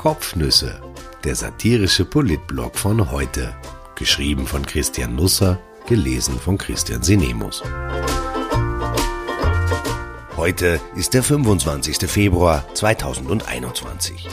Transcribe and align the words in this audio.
Kopfnüsse, 0.00 0.80
der 1.24 1.34
satirische 1.34 2.06
Politblog 2.06 2.78
von 2.78 3.10
heute. 3.10 3.54
Geschrieben 3.96 4.46
von 4.46 4.64
Christian 4.64 5.14
Nusser, 5.14 5.60
gelesen 5.86 6.40
von 6.40 6.56
Christian 6.56 7.02
Sinemus. 7.02 7.62
Heute 10.38 10.80
ist 10.96 11.12
der 11.12 11.22
25. 11.22 11.98
Februar 12.10 12.64
2021. 12.72 14.26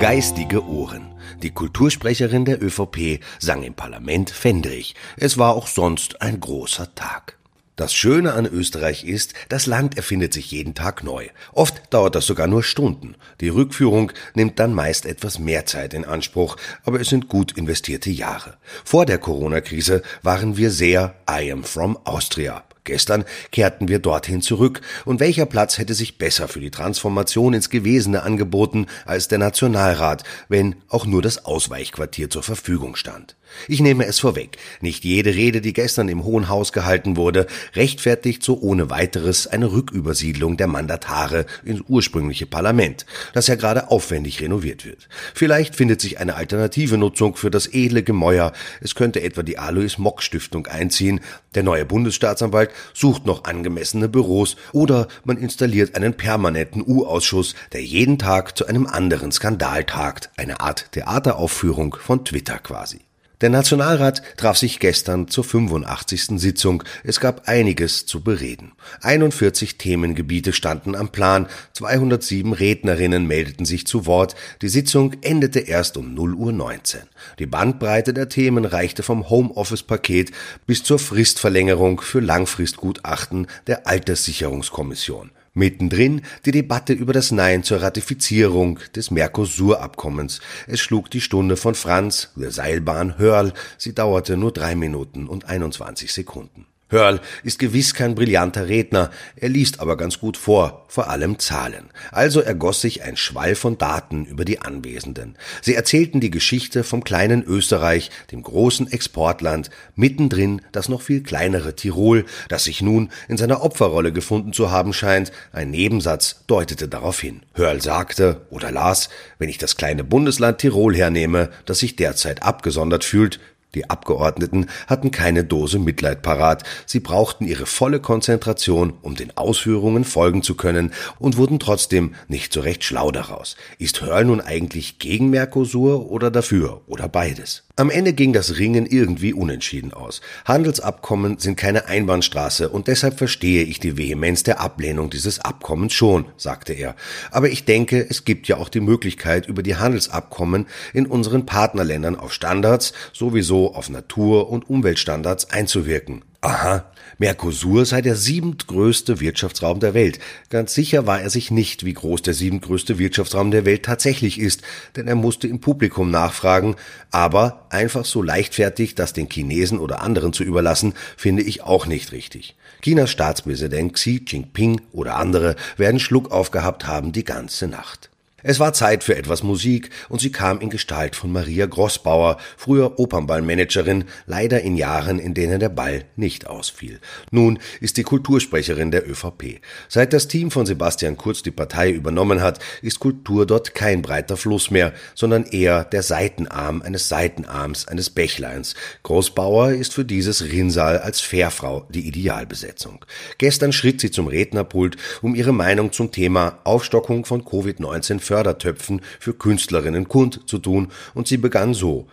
Geistige 0.00 0.64
Ohren. 0.64 1.16
Die 1.42 1.50
Kultursprecherin 1.50 2.44
der 2.44 2.62
ÖVP 2.62 3.24
sang 3.40 3.64
im 3.64 3.74
Parlament 3.74 4.30
Fendrich. 4.30 4.94
Es 5.16 5.36
war 5.36 5.56
auch 5.56 5.66
sonst 5.66 6.22
ein 6.22 6.38
großer 6.38 6.94
Tag. 6.94 7.39
Das 7.80 7.94
Schöne 7.94 8.34
an 8.34 8.44
Österreich 8.44 9.04
ist, 9.04 9.32
das 9.48 9.64
Land 9.64 9.96
erfindet 9.96 10.34
sich 10.34 10.50
jeden 10.50 10.74
Tag 10.74 11.02
neu. 11.02 11.28
Oft 11.50 11.80
dauert 11.88 12.14
das 12.14 12.26
sogar 12.26 12.46
nur 12.46 12.62
Stunden. 12.62 13.14
Die 13.40 13.48
Rückführung 13.48 14.12
nimmt 14.34 14.58
dann 14.58 14.74
meist 14.74 15.06
etwas 15.06 15.38
mehr 15.38 15.64
Zeit 15.64 15.94
in 15.94 16.04
Anspruch, 16.04 16.58
aber 16.84 17.00
es 17.00 17.08
sind 17.08 17.28
gut 17.28 17.52
investierte 17.56 18.10
Jahre. 18.10 18.58
Vor 18.84 19.06
der 19.06 19.16
Corona-Krise 19.16 20.02
waren 20.20 20.58
wir 20.58 20.70
sehr 20.70 21.14
I 21.26 21.50
am 21.50 21.64
from 21.64 21.98
Austria. 22.04 22.64
Gestern 22.84 23.24
kehrten 23.50 23.88
wir 23.88 23.98
dorthin 23.98 24.42
zurück, 24.42 24.82
und 25.06 25.18
welcher 25.18 25.46
Platz 25.46 25.78
hätte 25.78 25.94
sich 25.94 26.18
besser 26.18 26.48
für 26.48 26.60
die 26.60 26.70
Transformation 26.70 27.54
ins 27.54 27.70
Gewesene 27.70 28.24
angeboten 28.24 28.88
als 29.06 29.28
der 29.28 29.38
Nationalrat, 29.38 30.22
wenn 30.50 30.76
auch 30.88 31.06
nur 31.06 31.22
das 31.22 31.46
Ausweichquartier 31.46 32.28
zur 32.28 32.42
Verfügung 32.42 32.94
stand. 32.96 33.36
Ich 33.68 33.80
nehme 33.80 34.06
es 34.06 34.20
vorweg, 34.20 34.56
nicht 34.80 35.04
jede 35.04 35.34
Rede, 35.34 35.60
die 35.60 35.72
gestern 35.72 36.08
im 36.08 36.24
Hohen 36.24 36.48
Haus 36.48 36.72
gehalten 36.72 37.16
wurde, 37.16 37.46
rechtfertigt 37.74 38.42
so 38.42 38.58
ohne 38.60 38.90
weiteres 38.90 39.46
eine 39.46 39.72
Rückübersiedlung 39.72 40.56
der 40.56 40.66
Mandatare 40.66 41.46
ins 41.64 41.82
ursprüngliche 41.88 42.46
Parlament, 42.46 43.06
das 43.32 43.46
ja 43.46 43.54
gerade 43.54 43.90
aufwendig 43.90 44.40
renoviert 44.40 44.84
wird. 44.84 45.08
Vielleicht 45.34 45.76
findet 45.76 46.00
sich 46.00 46.18
eine 46.18 46.36
alternative 46.36 46.98
Nutzung 46.98 47.36
für 47.36 47.50
das 47.50 47.66
edle 47.66 48.02
Gemäuer, 48.02 48.52
es 48.80 48.94
könnte 48.94 49.22
etwa 49.22 49.42
die 49.42 49.58
Alois 49.58 49.98
Mock 49.98 50.22
Stiftung 50.22 50.66
einziehen, 50.66 51.20
der 51.54 51.62
neue 51.62 51.84
Bundesstaatsanwalt 51.84 52.70
sucht 52.94 53.26
noch 53.26 53.44
angemessene 53.44 54.08
Büros 54.08 54.56
oder 54.72 55.08
man 55.24 55.36
installiert 55.36 55.94
einen 55.96 56.14
permanenten 56.14 56.82
U-Ausschuss, 56.86 57.54
der 57.72 57.82
jeden 57.82 58.18
Tag 58.18 58.56
zu 58.56 58.66
einem 58.66 58.86
anderen 58.86 59.32
Skandal 59.32 59.84
tagt, 59.84 60.30
eine 60.36 60.60
Art 60.60 60.92
Theateraufführung 60.92 61.96
von 62.00 62.24
Twitter 62.24 62.58
quasi. 62.58 63.00
Der 63.40 63.48
Nationalrat 63.48 64.22
traf 64.36 64.58
sich 64.58 64.80
gestern 64.80 65.28
zur 65.28 65.44
85. 65.44 66.38
Sitzung. 66.38 66.82
Es 67.04 67.20
gab 67.20 67.48
einiges 67.48 68.04
zu 68.04 68.22
bereden. 68.22 68.72
41 69.00 69.78
Themengebiete 69.78 70.52
standen 70.52 70.94
am 70.94 71.08
Plan, 71.08 71.46
207 71.72 72.52
Rednerinnen 72.52 73.26
meldeten 73.26 73.64
sich 73.64 73.86
zu 73.86 74.04
Wort. 74.04 74.34
Die 74.60 74.68
Sitzung 74.68 75.14
endete 75.22 75.60
erst 75.60 75.96
um 75.96 76.12
0 76.12 76.34
Uhr 76.34 76.52
19. 76.52 77.00
Die 77.38 77.46
Bandbreite 77.46 78.12
der 78.12 78.28
Themen 78.28 78.66
reichte 78.66 79.02
vom 79.02 79.30
Homeoffice-Paket 79.30 80.32
bis 80.66 80.82
zur 80.82 80.98
Fristverlängerung 80.98 82.02
für 82.02 82.20
Langfristgutachten 82.20 83.46
der 83.66 83.86
Alterssicherungskommission. 83.86 85.30
Mittendrin 85.60 86.22
die 86.46 86.52
Debatte 86.52 86.94
über 86.94 87.12
das 87.12 87.30
Nein 87.32 87.62
zur 87.62 87.82
Ratifizierung 87.82 88.80
des 88.96 89.10
Mercosur-Abkommens. 89.10 90.40
Es 90.66 90.80
schlug 90.80 91.10
die 91.10 91.20
Stunde 91.20 91.58
von 91.58 91.74
Franz, 91.74 92.30
der 92.34 92.50
Seilbahn 92.50 93.18
Hörl. 93.18 93.52
Sie 93.76 93.94
dauerte 93.94 94.38
nur 94.38 94.52
drei 94.52 94.74
Minuten 94.74 95.28
und 95.28 95.44
21 95.44 96.12
Sekunden. 96.12 96.66
Hörl 96.90 97.20
ist 97.44 97.60
gewiss 97.60 97.94
kein 97.94 98.16
brillanter 98.16 98.68
Redner, 98.68 99.10
er 99.36 99.48
liest 99.48 99.78
aber 99.78 99.96
ganz 99.96 100.18
gut 100.18 100.36
vor, 100.36 100.86
vor 100.88 101.08
allem 101.08 101.38
Zahlen. 101.38 101.90
Also 102.10 102.40
ergoss 102.40 102.80
sich 102.80 103.04
ein 103.04 103.16
Schwall 103.16 103.54
von 103.54 103.78
Daten 103.78 104.26
über 104.26 104.44
die 104.44 104.60
Anwesenden. 104.60 105.36
Sie 105.62 105.76
erzählten 105.76 106.18
die 106.18 106.32
Geschichte 106.32 106.82
vom 106.82 107.04
kleinen 107.04 107.44
Österreich, 107.44 108.10
dem 108.32 108.42
großen 108.42 108.90
Exportland, 108.90 109.70
mittendrin 109.94 110.62
das 110.72 110.88
noch 110.88 111.00
viel 111.00 111.22
kleinere 111.22 111.76
Tirol, 111.76 112.24
das 112.48 112.64
sich 112.64 112.82
nun 112.82 113.10
in 113.28 113.36
seiner 113.36 113.62
Opferrolle 113.62 114.12
gefunden 114.12 114.52
zu 114.52 114.72
haben 114.72 114.92
scheint. 114.92 115.30
Ein 115.52 115.70
Nebensatz 115.70 116.42
deutete 116.48 116.88
darauf 116.88 117.20
hin. 117.20 117.42
Hörl 117.54 117.80
sagte 117.80 118.40
oder 118.50 118.72
las, 118.72 119.10
wenn 119.38 119.48
ich 119.48 119.58
das 119.58 119.76
kleine 119.76 120.02
Bundesland 120.02 120.58
Tirol 120.58 120.96
hernehme, 120.96 121.50
das 121.66 121.78
sich 121.78 121.94
derzeit 121.94 122.42
abgesondert 122.42 123.04
fühlt, 123.04 123.38
die 123.74 123.88
Abgeordneten 123.88 124.66
hatten 124.86 125.10
keine 125.10 125.44
Dose 125.44 125.78
Mitleid 125.78 126.22
parat, 126.22 126.64
sie 126.86 127.00
brauchten 127.00 127.46
ihre 127.46 127.66
volle 127.66 128.00
Konzentration, 128.00 128.94
um 129.02 129.14
den 129.14 129.36
Ausführungen 129.36 130.04
folgen 130.04 130.42
zu 130.42 130.54
können 130.54 130.92
und 131.18 131.36
wurden 131.36 131.58
trotzdem 131.58 132.14
nicht 132.28 132.52
so 132.52 132.60
recht 132.60 132.84
schlau 132.84 133.10
daraus. 133.10 133.56
Ist 133.78 134.00
Hörl 134.00 134.24
nun 134.24 134.40
eigentlich 134.40 134.98
gegen 134.98 135.30
Mercosur 135.30 136.10
oder 136.10 136.30
dafür 136.30 136.80
oder 136.86 137.08
beides? 137.08 137.62
Am 137.76 137.88
Ende 137.88 138.12
ging 138.12 138.32
das 138.32 138.58
Ringen 138.58 138.84
irgendwie 138.84 139.32
unentschieden 139.32 139.94
aus. 139.94 140.20
Handelsabkommen 140.44 141.38
sind 141.38 141.56
keine 141.56 141.86
Einbahnstraße 141.86 142.68
und 142.68 142.88
deshalb 142.88 143.16
verstehe 143.16 143.62
ich 143.62 143.80
die 143.80 143.96
Vehemenz 143.96 144.42
der 144.42 144.60
Ablehnung 144.60 145.08
dieses 145.08 145.40
Abkommens 145.40 145.94
schon, 145.94 146.26
sagte 146.36 146.74
er. 146.74 146.94
Aber 147.30 147.48
ich 147.48 147.64
denke, 147.64 148.04
es 148.06 148.24
gibt 148.24 148.48
ja 148.48 148.58
auch 148.58 148.68
die 148.68 148.80
Möglichkeit, 148.80 149.46
über 149.46 149.62
die 149.62 149.76
Handelsabkommen 149.76 150.66
in 150.92 151.06
unseren 151.06 151.46
Partnerländern 151.46 152.16
auf 152.16 152.34
Standards 152.34 152.92
sowieso 153.14 153.59
auf 153.68 153.90
Natur- 153.90 154.50
und 154.50 154.68
Umweltstandards 154.68 155.50
einzuwirken. 155.50 156.24
Aha, 156.42 156.90
Mercosur 157.18 157.84
sei 157.84 158.00
der 158.00 158.16
siebentgrößte 158.16 159.20
Wirtschaftsraum 159.20 159.78
der 159.78 159.92
Welt. 159.92 160.18
Ganz 160.48 160.72
sicher 160.72 161.06
war 161.06 161.20
er 161.20 161.28
sich 161.28 161.50
nicht, 161.50 161.84
wie 161.84 161.92
groß 161.92 162.22
der 162.22 162.32
siebentgrößte 162.32 162.98
Wirtschaftsraum 162.98 163.50
der 163.50 163.66
Welt 163.66 163.84
tatsächlich 163.84 164.40
ist, 164.40 164.62
denn 164.96 165.06
er 165.06 165.16
musste 165.16 165.46
im 165.46 165.60
Publikum 165.60 166.10
nachfragen. 166.10 166.76
Aber 167.10 167.66
einfach 167.68 168.06
so 168.06 168.22
leichtfertig 168.22 168.94
das 168.94 169.12
den 169.12 169.28
Chinesen 169.28 169.78
oder 169.78 170.00
anderen 170.00 170.32
zu 170.32 170.42
überlassen, 170.42 170.94
finde 171.16 171.42
ich 171.42 171.62
auch 171.62 171.86
nicht 171.86 172.12
richtig. 172.12 172.56
Chinas 172.80 173.10
Staatspräsident 173.10 173.92
Xi 173.92 174.24
Jinping 174.26 174.80
oder 174.92 175.16
andere 175.16 175.56
werden 175.76 176.00
Schluck 176.00 176.32
aufgehabt 176.32 176.86
haben 176.86 177.12
die 177.12 177.24
ganze 177.24 177.68
Nacht. 177.68 178.09
Es 178.42 178.58
war 178.58 178.72
Zeit 178.72 179.04
für 179.04 179.16
etwas 179.16 179.42
Musik 179.42 179.90
und 180.08 180.20
sie 180.20 180.32
kam 180.32 180.60
in 180.60 180.70
Gestalt 180.70 181.14
von 181.14 181.30
Maria 181.30 181.66
Grossbauer, 181.66 182.38
früher 182.56 182.98
Opernballmanagerin, 182.98 184.04
leider 184.26 184.62
in 184.62 184.76
Jahren, 184.76 185.18
in 185.18 185.34
denen 185.34 185.60
der 185.60 185.68
Ball 185.68 186.04
nicht 186.16 186.46
ausfiel. 186.46 187.00
Nun 187.30 187.58
ist 187.80 187.98
die 187.98 188.02
Kultursprecherin 188.02 188.90
der 188.90 189.08
ÖVP. 189.08 189.60
Seit 189.88 190.14
das 190.14 190.26
Team 190.26 190.50
von 190.50 190.64
Sebastian 190.64 191.18
Kurz 191.18 191.42
die 191.42 191.50
Partei 191.50 191.90
übernommen 191.90 192.40
hat, 192.40 192.60
ist 192.80 192.98
Kultur 192.98 193.44
dort 193.44 193.74
kein 193.74 194.00
breiter 194.00 194.38
Fluss 194.38 194.70
mehr, 194.70 194.94
sondern 195.14 195.44
eher 195.44 195.84
der 195.84 196.02
Seitenarm 196.02 196.80
eines 196.80 197.08
Seitenarms 197.08 197.88
eines 197.88 198.08
Bächleins. 198.08 198.74
Grossbauer 199.02 199.72
ist 199.72 199.92
für 199.92 200.06
dieses 200.06 200.44
Rinnsal 200.44 200.98
als 200.98 201.20
Fährfrau 201.20 201.86
die 201.90 202.06
Idealbesetzung. 202.06 203.04
Gestern 203.36 203.72
schritt 203.72 204.00
sie 204.00 204.10
zum 204.10 204.28
Rednerpult, 204.28 204.96
um 205.20 205.34
ihre 205.34 205.52
Meinung 205.52 205.92
zum 205.92 206.10
Thema 206.10 206.58
Aufstockung 206.64 207.26
von 207.26 207.44
Covid-19 207.44 208.20
Fördertöpfen 208.30 209.00
für 209.18 209.34
Künstlerinnen 209.34 210.06
kund 210.06 210.42
zu 210.46 210.58
tun 210.58 210.92
und 211.14 211.26
sie 211.26 211.36
begann 211.36 211.74
so. 211.74 212.06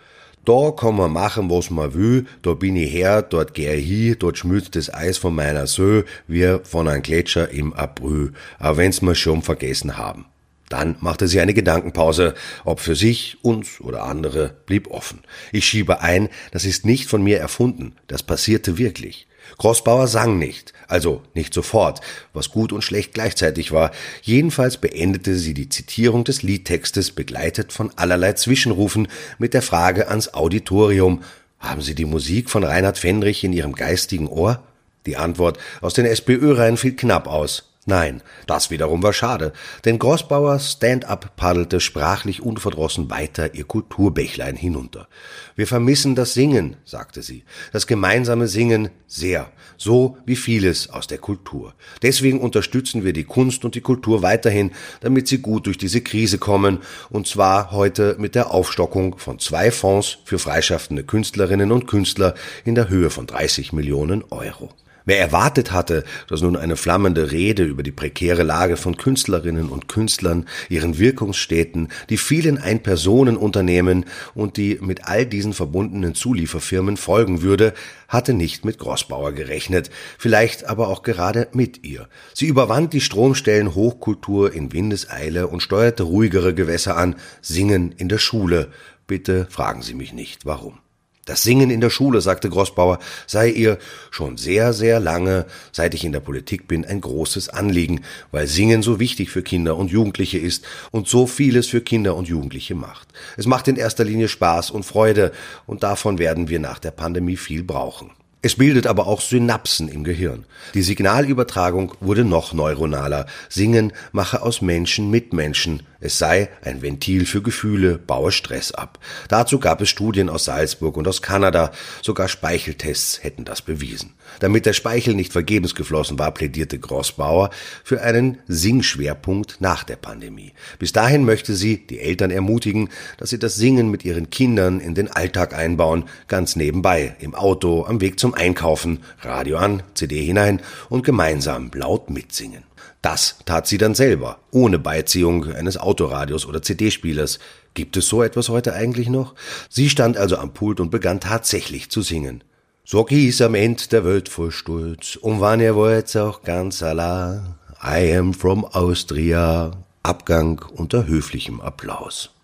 Da 0.45 0.71
kann 0.71 0.95
man 0.95 1.11
machen, 1.11 1.51
was 1.51 1.69
man 1.69 1.93
will, 1.93 2.25
da 2.41 2.55
bin 2.55 2.75
ich 2.75 2.91
her, 2.91 3.21
dort 3.21 3.53
geh 3.53 3.75
ich 3.75 3.85
hin, 3.85 4.15
dort 4.17 4.39
schmilzt 4.39 4.75
das 4.75 4.91
Eis 4.91 5.19
von 5.19 5.35
meiner 5.35 5.67
Sö, 5.67 6.03
wie 6.27 6.57
von 6.63 6.87
einem 6.87 7.03
Gletscher 7.03 7.49
im 7.49 7.71
April, 7.73 8.33
auch 8.57 8.77
wenn's 8.77 9.03
wir 9.03 9.13
schon 9.13 9.43
vergessen 9.43 9.97
haben. 9.97 10.25
Dann 10.69 10.95
machte 11.01 11.27
sie 11.27 11.39
eine 11.39 11.53
Gedankenpause, 11.53 12.33
ob 12.65 12.79
für 12.79 12.95
sich, 12.95 13.37
uns 13.43 13.79
oder 13.79 14.03
andere, 14.03 14.55
blieb 14.65 14.89
offen. 14.89 15.19
Ich 15.51 15.65
schiebe 15.65 16.01
ein, 16.01 16.29
das 16.51 16.65
ist 16.65 16.83
nicht 16.83 17.07
von 17.07 17.21
mir 17.21 17.37
erfunden, 17.37 17.93
das 18.07 18.23
passierte 18.23 18.79
wirklich. 18.79 19.27
Grossbauer 19.57 20.07
sang 20.07 20.37
nicht, 20.37 20.73
also 20.87 21.21
nicht 21.33 21.53
sofort, 21.53 22.01
was 22.33 22.51
gut 22.51 22.71
und 22.73 22.83
schlecht 22.83 23.13
gleichzeitig 23.13 23.71
war. 23.71 23.91
Jedenfalls 24.21 24.77
beendete 24.77 25.35
sie 25.35 25.53
die 25.53 25.69
Zitierung 25.69 26.23
des 26.23 26.43
Liedtextes 26.43 27.11
begleitet 27.11 27.73
von 27.73 27.91
allerlei 27.95 28.33
Zwischenrufen 28.33 29.07
mit 29.37 29.53
der 29.53 29.61
Frage 29.61 30.07
ans 30.09 30.33
Auditorium, 30.33 31.23
haben 31.59 31.81
Sie 31.81 31.95
die 31.95 32.05
Musik 32.05 32.49
von 32.49 32.63
Reinhard 32.63 32.97
Fendrich 32.97 33.43
in 33.43 33.53
Ihrem 33.53 33.73
geistigen 33.73 34.27
Ohr? 34.27 34.63
Die 35.05 35.17
Antwort 35.17 35.57
aus 35.81 35.93
den 35.93 36.05
SPÖ-Reihen 36.05 36.77
fiel 36.77 36.95
knapp 36.95 37.27
aus. 37.27 37.71
Nein, 37.89 38.21
das 38.47 38.69
wiederum 38.69 39.01
war 39.01 39.13
schade, 39.13 39.53
denn 39.85 39.97
Grossbauer 39.97 40.59
Stand-up 40.59 41.37
paddelte 41.37 41.79
sprachlich 41.79 42.41
unverdrossen 42.41 43.09
weiter 43.09 43.55
ihr 43.55 43.63
Kulturbächlein 43.63 44.57
hinunter. 44.57 45.07
Wir 45.55 45.67
vermissen 45.67 46.13
das 46.13 46.33
Singen, 46.33 46.75
sagte 46.83 47.21
sie, 47.21 47.45
das 47.71 47.87
gemeinsame 47.87 48.49
Singen 48.49 48.89
sehr, 49.07 49.53
so 49.77 50.17
wie 50.25 50.35
vieles 50.35 50.89
aus 50.89 51.07
der 51.07 51.19
Kultur. 51.19 51.75
Deswegen 52.01 52.41
unterstützen 52.41 53.05
wir 53.05 53.13
die 53.13 53.23
Kunst 53.23 53.63
und 53.63 53.73
die 53.73 53.79
Kultur 53.79 54.21
weiterhin, 54.21 54.71
damit 54.99 55.29
sie 55.29 55.37
gut 55.37 55.65
durch 55.65 55.77
diese 55.77 56.01
Krise 56.01 56.39
kommen, 56.39 56.79
und 57.09 57.25
zwar 57.25 57.71
heute 57.71 58.17
mit 58.19 58.35
der 58.35 58.51
Aufstockung 58.51 59.17
von 59.17 59.39
zwei 59.39 59.71
Fonds 59.71 60.17
für 60.25 60.39
freischaffende 60.39 61.05
Künstlerinnen 61.05 61.71
und 61.71 61.87
Künstler 61.87 62.33
in 62.65 62.75
der 62.75 62.89
Höhe 62.89 63.09
von 63.09 63.27
30 63.27 63.71
Millionen 63.71 64.25
Euro. 64.29 64.73
Wer 65.07 65.21
erwartet 65.21 65.71
hatte, 65.71 66.03
dass 66.27 66.41
nun 66.41 66.57
eine 66.57 66.75
flammende 66.75 67.31
Rede 67.31 67.63
über 67.63 67.81
die 67.81 67.93
prekäre 67.93 68.43
Lage 68.43 68.75
von 68.75 68.97
Künstlerinnen 68.97 69.69
und 69.69 69.87
Künstlern, 69.87 70.45
ihren 70.67 70.99
Wirkungsstätten, 70.99 71.87
die 72.09 72.17
vielen 72.17 72.57
Ein-Personen-Unternehmen 72.57 74.03
und 74.35 74.57
die 74.57 74.77
mit 74.81 75.05
all 75.05 75.25
diesen 75.25 75.53
verbundenen 75.53 76.13
Zulieferfirmen 76.13 76.97
folgen 76.97 77.41
würde, 77.41 77.73
hatte 78.09 78.33
nicht 78.33 78.65
mit 78.65 78.79
Grossbauer 78.79 79.31
gerechnet, 79.31 79.91
vielleicht 80.17 80.65
aber 80.65 80.89
auch 80.89 81.03
gerade 81.03 81.47
mit 81.53 81.85
ihr. 81.85 82.09
Sie 82.33 82.47
überwand 82.47 82.91
die 82.91 82.99
Stromstellen 82.99 83.75
Hochkultur 83.75 84.51
in 84.51 84.73
Windeseile 84.73 85.47
und 85.47 85.63
steuerte 85.63 86.03
ruhigere 86.03 86.53
Gewässer 86.53 86.97
an, 86.97 87.15
Singen 87.41 87.93
in 87.93 88.09
der 88.09 88.17
Schule. 88.17 88.73
Bitte 89.07 89.47
fragen 89.49 89.83
Sie 89.83 89.93
mich 89.93 90.11
nicht, 90.11 90.45
warum. 90.45 90.79
Das 91.27 91.43
Singen 91.43 91.69
in 91.69 91.81
der 91.81 91.89
Schule, 91.89 92.21
sagte 92.21 92.49
Grossbauer, 92.49 92.99
sei 93.27 93.49
ihr 93.49 93.79
schon 94.11 94.37
sehr, 94.37 94.71
sehr 94.71 95.01
lange, 95.01 95.45
seit 95.73 95.93
ich 95.93 96.05
in 96.05 96.13
der 96.13 96.21
Politik 96.21 96.69
bin, 96.69 96.85
ein 96.85 97.01
großes 97.01 97.49
Anliegen, 97.49 98.01
weil 98.31 98.47
Singen 98.47 98.81
so 98.81 98.97
wichtig 99.01 99.29
für 99.29 99.43
Kinder 99.43 99.75
und 99.75 99.91
Jugendliche 99.91 100.37
ist 100.37 100.63
und 100.89 101.09
so 101.09 101.27
vieles 101.27 101.67
für 101.67 101.81
Kinder 101.81 102.15
und 102.15 102.29
Jugendliche 102.29 102.75
macht. 102.75 103.09
Es 103.35 103.45
macht 103.45 103.67
in 103.67 103.75
erster 103.75 104.05
Linie 104.05 104.29
Spaß 104.29 104.71
und 104.71 104.83
Freude 104.83 105.33
und 105.65 105.83
davon 105.83 106.17
werden 106.17 106.47
wir 106.47 106.59
nach 106.59 106.79
der 106.79 106.91
Pandemie 106.91 107.35
viel 107.35 107.61
brauchen. 107.61 108.11
Es 108.41 108.55
bildet 108.55 108.87
aber 108.87 109.07
auch 109.07 109.19
Synapsen 109.19 109.89
im 109.89 110.05
Gehirn. 110.05 110.45
Die 110.75 110.81
Signalübertragung 110.81 111.95
wurde 111.99 112.23
noch 112.23 112.53
neuronaler. 112.53 113.25
Singen 113.49 113.91
mache 114.13 114.41
aus 114.43 114.61
Menschen 114.61 115.09
Mitmenschen. 115.09 115.83
Es 115.99 116.19
sei 116.19 116.49
ein 116.61 116.81
Ventil 116.81 117.25
für 117.25 117.41
Gefühle, 117.41 117.97
baue 117.97 118.31
Stress 118.31 118.71
ab. 118.71 118.99
Dazu 119.29 119.59
gab 119.59 119.81
es 119.81 119.89
Studien 119.89 120.29
aus 120.29 120.45
Salzburg 120.45 120.95
und 120.95 121.07
aus 121.07 121.21
Kanada. 121.21 121.71
Sogar 122.03 122.27
Speicheltests 122.27 123.23
hätten 123.23 123.45
das 123.45 123.63
bewiesen. 123.63 124.13
Damit 124.39 124.65
der 124.67 124.73
Speichel 124.73 125.15
nicht 125.15 125.33
vergebens 125.33 125.73
geflossen 125.73 126.19
war, 126.19 126.31
plädierte 126.33 126.77
Grossbauer 126.77 127.49
für 127.83 128.01
einen 128.01 128.37
Singschwerpunkt 128.47 129.57
nach 129.59 129.83
der 129.83 129.95
Pandemie. 129.95 130.53
Bis 130.77 130.91
dahin 130.91 131.25
möchte 131.25 131.55
sie 131.55 131.87
die 131.87 131.99
Eltern 131.99 132.29
ermutigen, 132.29 132.89
dass 133.17 133.31
sie 133.31 133.39
das 133.39 133.55
Singen 133.55 133.89
mit 133.89 134.05
ihren 134.05 134.29
Kindern 134.29 134.79
in 134.79 134.93
den 134.93 135.11
Alltag 135.11 135.55
einbauen, 135.55 136.05
ganz 136.27 136.55
nebenbei, 136.55 137.15
im 137.19 137.33
Auto, 137.33 137.85
am 137.85 138.01
Weg 138.01 138.19
zum 138.19 138.35
Einkaufen, 138.35 138.99
Radio 139.21 139.57
an, 139.57 139.81
CD 139.95 140.23
hinein 140.23 140.61
und 140.89 141.03
gemeinsam 141.03 141.71
laut 141.73 142.09
mitsingen. 142.11 142.63
Das 143.07 143.37
tat 143.45 143.67
sie 143.67 143.77
dann 143.77 143.95
selber, 143.95 144.39
ohne 144.51 144.79
Beiziehung 144.79 145.53
eines 145.53 145.77
Autoradios 145.77 146.45
oder 146.45 146.61
CD-Spielers. 146.61 147.39
Gibt 147.73 147.95
es 147.95 148.09
so 148.09 148.21
etwas 148.21 148.49
heute 148.49 148.73
eigentlich 148.73 149.07
noch? 149.07 149.33
Sie 149.69 149.89
stand 149.89 150.17
also 150.17 150.35
am 150.35 150.53
Pult 150.53 150.81
und 150.81 150.91
begann 150.91 151.21
tatsächlich 151.21 151.89
zu 151.89 152.01
singen. 152.01 152.43
So 152.83 153.05
gieß 153.05 153.43
am 153.43 153.55
End 153.55 153.93
der 153.93 154.03
Welt 154.03 154.27
voll 154.27 154.51
Stolz, 154.51 155.15
und 155.15 155.39
wann 155.39 155.61
ihr 155.61 155.75
wollt 155.75 156.17
auch 156.17 156.41
ganz 156.43 156.83
allein. 156.83 157.55
I 157.81 158.13
am 158.13 158.33
from 158.33 158.65
Austria. 158.65 159.71
Abgang 160.03 160.61
unter 160.75 161.07
höflichem 161.07 161.61
Applaus. 161.61 162.36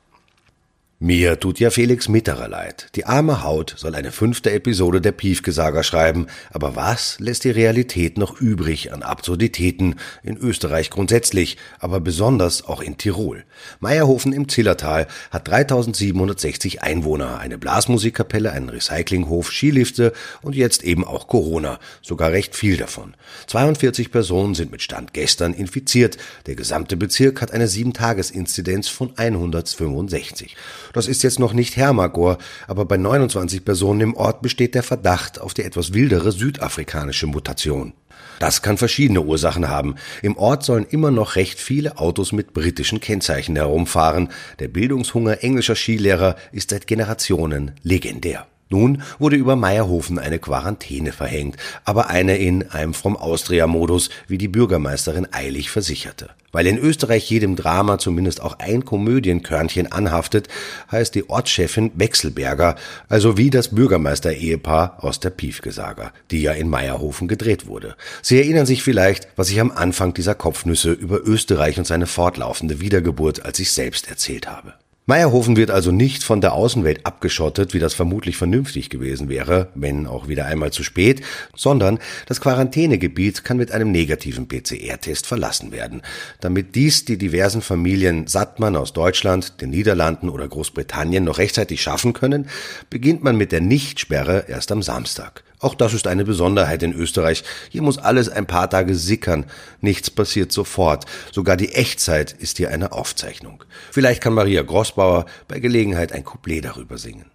Mir 1.06 1.38
tut 1.38 1.60
ja 1.60 1.70
Felix 1.70 2.08
Mitterer 2.08 2.48
leid. 2.48 2.88
Die 2.96 3.06
arme 3.06 3.44
Haut 3.44 3.74
soll 3.76 3.94
eine 3.94 4.14
fünfte 4.14 4.54
Episode 4.54 5.02
der 5.02 5.12
Piefgesager 5.12 5.84
schreiben, 5.84 6.28
aber 6.50 6.78
was 6.78 7.20
lässt 7.20 7.44
die 7.44 7.50
Realität 7.52 8.18
noch 8.18 8.40
übrig 8.40 8.94
an 8.94 9.04
Absurditäten 9.04 9.96
in 10.24 10.38
Österreich 10.38 10.90
grundsätzlich, 10.90 11.58
aber 11.78 12.00
besonders 12.00 12.64
auch 12.64 12.82
in 12.82 12.98
Tirol? 12.98 13.44
Meierhofen 13.82 14.32
im 14.32 14.48
Zillertal 14.48 15.08
hat 15.30 15.46
3760 15.50 16.82
Einwohner, 16.84 17.38
eine 17.38 17.58
Blasmusikkapelle, 17.58 18.54
einen 18.54 18.70
Recyclinghof, 18.70 19.52
Skilifte 19.52 20.14
und 20.42 20.56
jetzt 20.56 20.86
eben 20.86 21.04
auch 21.04 21.28
Corona, 21.28 21.82
sogar 22.02 22.32
recht 22.32 22.56
viel 22.56 22.78
davon. 22.78 23.14
42 23.48 24.10
Personen 24.10 24.56
sind 24.56 24.72
mit 24.72 24.82
Stand 24.82 25.14
gestern 25.14 25.54
infiziert. 25.54 26.16
Der 26.46 26.56
gesamte 26.56 26.96
Bezirk 26.96 27.42
hat 27.42 27.52
eine 27.52 27.68
7-Tages-Inzidenz 27.68 28.88
von 28.88 29.12
165. 29.18 30.56
Das 30.94 31.08
ist 31.08 31.24
jetzt 31.24 31.40
noch 31.40 31.54
nicht 31.54 31.76
Hermagor, 31.76 32.38
aber 32.68 32.86
bei 32.86 32.98
29 32.98 33.66
Personen 33.66 34.02
im 34.02 34.16
Ort 34.16 34.42
besteht 34.42 34.76
der 34.76 34.84
Verdacht 34.84 35.42
auf 35.42 35.54
die 35.54 35.64
etwas 35.64 35.94
wildere 35.94 36.32
südafrikanische 36.32 37.28
Mutation. 37.28 37.94
Das 38.40 38.62
kann 38.62 38.78
verschiedene 38.78 39.22
Ursachen 39.22 39.70
haben. 39.70 39.96
Im 40.22 40.38
Ort 40.38 40.64
sollen 40.64 40.86
immer 40.90 41.12
noch 41.12 41.36
recht 41.36 41.60
viele 41.60 41.98
Autos 41.98 42.32
mit 42.32 42.54
britischen 42.54 43.00
Kennzeichen 43.00 43.56
herumfahren. 43.56 44.30
Der 44.60 44.68
Bildungshunger 44.68 45.44
englischer 45.44 45.76
Skilehrer 45.76 46.36
ist 46.52 46.70
seit 46.70 46.88
Generationen 46.88 47.72
legendär. 47.84 48.48
Nun 48.70 49.04
wurde 49.20 49.36
über 49.36 49.56
Meierhofen 49.56 50.18
eine 50.20 50.40
Quarantäne 50.40 51.12
verhängt, 51.12 51.58
aber 51.86 52.10
eine 52.10 52.38
in 52.38 52.70
einem 52.72 52.94
vom 52.94 53.16
Austria-Modus, 53.16 54.10
wie 54.28 54.38
die 54.38 54.48
Bürgermeisterin 54.48 55.28
eilig 55.32 55.70
versicherte. 55.70 56.30
Weil 56.52 56.68
in 56.68 56.78
Österreich 56.78 57.30
jedem 57.30 57.56
Drama 57.56 57.98
zumindest 57.98 58.42
auch 58.42 58.60
ein 58.60 58.86
Komödienkörnchen 58.86 59.92
anhaftet, 59.92 60.48
heißt 60.92 61.16
die 61.16 61.28
Ortschefin 61.30 61.92
Wechselberger, 61.96 62.76
also 63.10 63.38
wie 63.38 63.50
das 63.50 63.70
Bürgermeister-Ehepaar 63.70 65.04
aus 65.04 65.20
der 65.20 65.32
Piefgesager, 65.32 66.14
die 66.30 66.44
ja 66.44 66.52
in 66.52 66.70
Meierhofen 66.70 67.28
gedreht 67.28 67.66
wurde. 67.66 67.96
Sie 68.22 68.38
erinnern 68.38 68.68
sich 68.68 68.84
vielleicht, 68.84 69.28
was 69.36 69.50
ich 69.50 69.60
am 69.60 69.72
Anfang 69.72 70.14
dieser 70.14 70.36
Kopfnüsse 70.36 70.92
über 70.92 71.22
Österreich 71.26 71.80
und 71.80 71.88
seine 71.88 72.06
fortlaufende 72.06 72.80
Wiedergeburt 72.80 73.44
als 73.44 73.60
ich 73.60 73.72
selbst 73.72 74.08
erzählt 74.10 74.48
habe. 74.48 74.74
Meierhofen 75.06 75.58
wird 75.58 75.70
also 75.70 75.92
nicht 75.92 76.24
von 76.24 76.40
der 76.40 76.54
Außenwelt 76.54 77.06
abgeschottet, 77.06 77.74
wie 77.74 77.80
das 77.80 77.94
vermutlich 77.94 78.38
vernünftig 78.38 78.90
gewesen 78.90 79.28
wäre, 79.28 79.68
wenn 79.76 80.08
auch 80.08 80.30
wieder 80.30 80.46
einmal 80.46 80.72
zu 80.72 80.82
spät, 80.82 81.22
sondern 81.58 82.00
das 82.26 82.40
Quarantänegebiet 82.40 83.44
kann 83.44 83.58
mit 83.58 83.74
einem 83.74 83.92
negativen 83.92 84.48
PCR-Test 84.48 85.28
verlassen 85.28 85.74
werden. 85.74 86.04
Damit 86.40 86.76
dies 86.76 87.04
die 87.04 87.18
diversen 87.18 87.62
Familien 87.62 88.28
Sattmann 88.28 88.78
aus 88.78 88.94
Deutschland, 88.94 89.60
den 89.60 89.72
Niederlanden 89.72 90.30
oder 90.30 90.48
Großbritannien 90.48 91.26
noch 91.26 91.38
rechtzeitig 91.38 91.82
schaffen 91.82 92.14
können, 92.14 92.48
beginnt 92.90 93.26
man 93.26 93.36
mit 93.36 93.52
der 93.52 93.60
Nichtsperre 93.60 94.46
erst 94.48 94.72
am 94.72 94.82
Samstag. 94.82 95.44
Auch 95.64 95.76
das 95.76 95.94
ist 95.94 96.08
eine 96.08 96.26
Besonderheit 96.26 96.84
in 96.84 96.94
Österreich. 96.94 97.44
Hier 97.70 97.82
muss 97.82 97.98
alles 97.98 98.28
ein 98.28 98.46
paar 98.46 98.70
Tage 98.70 98.96
sickern. 98.96 99.46
Nichts 99.80 100.10
passiert 100.10 100.52
sofort. 100.52 101.06
Sogar 101.32 101.56
die 101.56 101.70
Echtzeit 101.70 102.34
ist 102.34 102.58
hier 102.58 102.70
eine 102.70 102.92
Aufzeichnung. 102.92 103.64
Vielleicht 103.90 104.22
kann 104.22 104.34
Maria 104.34 104.62
Grossbauer 104.64 105.26
bei 105.48 105.60
Gelegenheit 105.60 106.12
ein 106.12 106.26
Couplet 106.26 106.66
darüber 106.66 106.98
singen. 106.98 107.32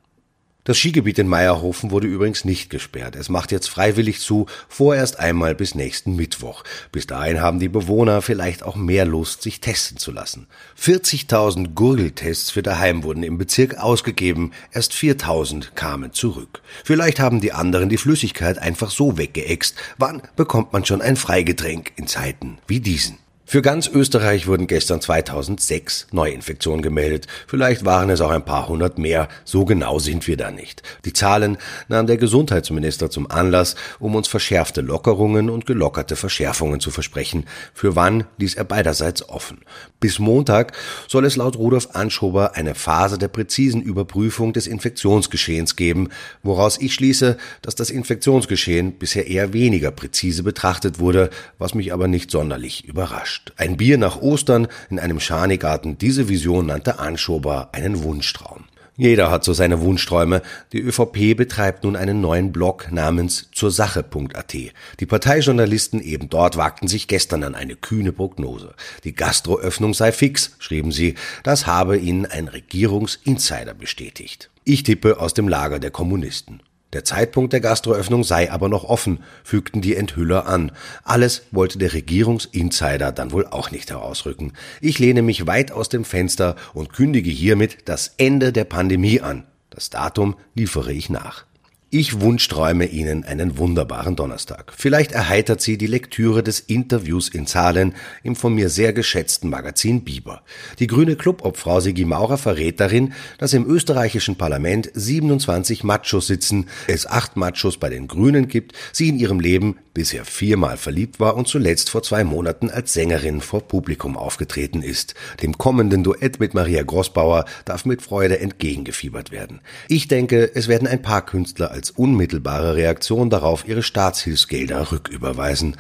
Das 0.68 0.76
Skigebiet 0.76 1.18
in 1.18 1.28
Meierhofen 1.28 1.90
wurde 1.92 2.08
übrigens 2.08 2.44
nicht 2.44 2.68
gesperrt. 2.68 3.16
Es 3.16 3.30
macht 3.30 3.52
jetzt 3.52 3.70
freiwillig 3.70 4.20
zu, 4.20 4.44
vorerst 4.68 5.18
einmal 5.18 5.54
bis 5.54 5.74
nächsten 5.74 6.14
Mittwoch. 6.14 6.62
Bis 6.92 7.06
dahin 7.06 7.40
haben 7.40 7.58
die 7.58 7.70
Bewohner 7.70 8.20
vielleicht 8.20 8.62
auch 8.62 8.76
mehr 8.76 9.06
Lust, 9.06 9.40
sich 9.40 9.62
testen 9.62 9.96
zu 9.96 10.12
lassen. 10.12 10.46
40.000 10.78 11.72
Gurgeltests 11.72 12.50
für 12.50 12.60
daheim 12.60 13.02
wurden 13.02 13.22
im 13.22 13.38
Bezirk 13.38 13.78
ausgegeben. 13.78 14.52
Erst 14.70 14.92
4.000 14.92 15.70
kamen 15.74 16.12
zurück. 16.12 16.60
Vielleicht 16.84 17.18
haben 17.18 17.40
die 17.40 17.52
anderen 17.52 17.88
die 17.88 17.96
Flüssigkeit 17.96 18.58
einfach 18.58 18.90
so 18.90 19.16
weggeext. 19.16 19.74
Wann 19.96 20.20
bekommt 20.36 20.74
man 20.74 20.84
schon 20.84 21.00
ein 21.00 21.16
Freigetränk 21.16 21.92
in 21.96 22.08
Zeiten 22.08 22.58
wie 22.66 22.80
diesen? 22.80 23.16
Für 23.50 23.62
ganz 23.62 23.88
Österreich 23.88 24.46
wurden 24.46 24.66
gestern 24.66 25.00
2006 25.00 26.08
Neuinfektionen 26.12 26.82
gemeldet. 26.82 27.26
Vielleicht 27.46 27.86
waren 27.86 28.10
es 28.10 28.20
auch 28.20 28.28
ein 28.28 28.44
paar 28.44 28.68
hundert 28.68 28.98
mehr. 28.98 29.26
So 29.46 29.64
genau 29.64 29.98
sind 29.98 30.26
wir 30.26 30.36
da 30.36 30.50
nicht. 30.50 30.82
Die 31.06 31.14
Zahlen 31.14 31.56
nahm 31.88 32.06
der 32.06 32.18
Gesundheitsminister 32.18 33.08
zum 33.08 33.30
Anlass, 33.30 33.74
um 34.00 34.16
uns 34.16 34.28
verschärfte 34.28 34.82
Lockerungen 34.82 35.48
und 35.48 35.64
gelockerte 35.64 36.14
Verschärfungen 36.14 36.80
zu 36.80 36.90
versprechen. 36.90 37.46
Für 37.72 37.96
wann 37.96 38.24
ließ 38.36 38.52
er 38.56 38.64
beiderseits 38.64 39.26
offen. 39.26 39.62
Bis 39.98 40.18
Montag 40.18 40.74
soll 41.06 41.24
es 41.24 41.36
laut 41.36 41.56
Rudolf 41.56 41.88
Anschober 41.94 42.54
eine 42.54 42.74
Phase 42.74 43.16
der 43.16 43.28
präzisen 43.28 43.80
Überprüfung 43.80 44.52
des 44.52 44.66
Infektionsgeschehens 44.66 45.74
geben, 45.74 46.10
woraus 46.42 46.78
ich 46.78 46.92
schließe, 46.92 47.38
dass 47.62 47.74
das 47.74 47.88
Infektionsgeschehen 47.88 48.98
bisher 48.98 49.26
eher 49.26 49.54
weniger 49.54 49.90
präzise 49.90 50.42
betrachtet 50.42 50.98
wurde, 50.98 51.30
was 51.56 51.72
mich 51.72 51.94
aber 51.94 52.08
nicht 52.08 52.30
sonderlich 52.30 52.84
überrascht 52.84 53.37
überrascht. 53.38 53.52
Ein 53.56 53.76
Bier 53.76 53.98
nach 53.98 54.20
Ostern 54.20 54.68
in 54.90 54.98
einem 54.98 55.20
Schanigarten, 55.20 55.98
diese 55.98 56.28
Vision 56.28 56.66
nannte 56.66 56.98
Anschober 56.98 57.70
einen 57.72 58.02
Wunschtraum. 58.02 58.64
Jeder 59.00 59.30
hat 59.30 59.44
so 59.44 59.52
seine 59.52 59.80
Wunschträume. 59.80 60.42
Die 60.72 60.80
ÖVP 60.80 61.36
betreibt 61.36 61.84
nun 61.84 61.94
einen 61.94 62.20
neuen 62.20 62.50
Blog 62.50 62.90
namens 62.90 63.48
zursache.at. 63.52 64.52
Die 64.52 65.06
Parteijournalisten 65.06 66.00
eben 66.02 66.28
dort 66.28 66.56
wagten 66.56 66.88
sich 66.88 67.06
gestern 67.06 67.44
an 67.44 67.54
eine 67.54 67.76
kühne 67.76 68.10
Prognose. 68.10 68.74
Die 69.04 69.14
Gastroöffnung 69.14 69.94
sei 69.94 70.10
fix, 70.10 70.56
schrieben 70.58 70.90
sie. 70.90 71.14
Das 71.44 71.68
habe 71.68 71.96
ihnen 71.96 72.26
ein 72.26 72.48
Regierungsinsider 72.48 73.74
bestätigt. 73.74 74.50
Ich 74.64 74.82
tippe 74.82 75.20
aus 75.20 75.32
dem 75.32 75.46
Lager 75.46 75.78
der 75.78 75.92
Kommunisten. 75.92 76.60
Der 76.94 77.04
Zeitpunkt 77.04 77.52
der 77.52 77.60
Gastroöffnung 77.60 78.24
sei 78.24 78.50
aber 78.50 78.70
noch 78.70 78.84
offen, 78.84 79.22
fügten 79.44 79.82
die 79.82 79.94
Enthüller 79.94 80.46
an. 80.46 80.72
Alles 81.04 81.42
wollte 81.50 81.78
der 81.78 81.92
Regierungsinsider 81.92 83.12
dann 83.12 83.30
wohl 83.30 83.46
auch 83.46 83.70
nicht 83.70 83.90
herausrücken. 83.90 84.54
Ich 84.80 84.98
lehne 84.98 85.20
mich 85.20 85.46
weit 85.46 85.70
aus 85.70 85.90
dem 85.90 86.06
Fenster 86.06 86.56
und 86.72 86.94
kündige 86.94 87.30
hiermit 87.30 87.78
das 87.84 88.14
Ende 88.16 88.52
der 88.52 88.64
Pandemie 88.64 89.20
an. 89.20 89.44
Das 89.68 89.90
Datum 89.90 90.36
liefere 90.54 90.94
ich 90.94 91.10
nach. 91.10 91.44
Ich 91.90 92.20
wunschträume 92.20 92.84
Ihnen 92.84 93.24
einen 93.24 93.56
wunderbaren 93.56 94.14
Donnerstag. 94.14 94.74
Vielleicht 94.76 95.12
erheitert 95.12 95.62
Sie 95.62 95.78
die 95.78 95.86
Lektüre 95.86 96.42
des 96.42 96.60
Interviews 96.60 97.30
in 97.30 97.46
Zahlen 97.46 97.94
im 98.22 98.36
von 98.36 98.52
mir 98.52 98.68
sehr 98.68 98.92
geschätzten 98.92 99.48
Magazin 99.48 100.04
Biber. 100.04 100.42
Die 100.80 100.86
grüne 100.86 101.16
Clubobfrau 101.16 101.80
Sigi 101.80 102.04
Maurer 102.04 102.36
verrät 102.36 102.78
darin, 102.78 103.14
dass 103.38 103.54
im 103.54 103.66
österreichischen 103.66 104.36
Parlament 104.36 104.90
27 104.92 105.82
Machos 105.82 106.26
sitzen, 106.26 106.66
es 106.88 107.06
acht 107.06 107.38
Machos 107.38 107.78
bei 107.78 107.88
den 107.88 108.06
Grünen 108.06 108.48
gibt, 108.48 108.74
sie 108.92 109.08
in 109.08 109.18
ihrem 109.18 109.40
Leben 109.40 109.78
bisher 109.94 110.26
viermal 110.26 110.76
verliebt 110.76 111.20
war 111.20 111.36
und 111.36 111.48
zuletzt 111.48 111.88
vor 111.88 112.02
zwei 112.02 112.22
Monaten 112.22 112.68
als 112.68 112.92
Sängerin 112.92 113.40
vor 113.40 113.66
Publikum 113.66 114.18
aufgetreten 114.18 114.82
ist. 114.82 115.14
Dem 115.42 115.56
kommenden 115.56 116.04
Duett 116.04 116.38
mit 116.38 116.52
Maria 116.52 116.82
Grossbauer 116.82 117.46
darf 117.64 117.86
mit 117.86 118.02
Freude 118.02 118.40
entgegengefiebert 118.40 119.30
werden. 119.30 119.60
Ich 119.88 120.06
denke, 120.06 120.54
es 120.54 120.68
werden 120.68 120.86
ein 120.86 121.00
paar 121.00 121.24
Künstler 121.24 121.77
als 121.78 121.92
unmittelbare 121.92 122.74
Reaktion 122.74 123.30
darauf 123.30 123.66
ihre 123.68 123.84
Staatshilfsgelder 123.84 124.90
rücküberweisen. 124.90 125.76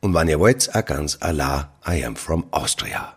Und 0.00 0.14
wenn 0.14 0.28
ihr 0.28 0.40
wollt, 0.40 0.74
a 0.74 0.80
ganz 0.80 1.18
Allah, 1.20 1.70
I 1.86 2.02
am 2.02 2.16
from 2.16 2.46
Austria. 2.50 3.14